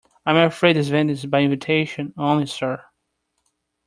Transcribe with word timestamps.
I'm 0.25 0.35
afraid 0.35 0.77
this 0.77 0.87
event 0.87 1.11
is 1.11 1.27
by 1.27 1.41
invitation 1.41 2.11
only, 2.17 2.47
sir. 2.47 2.83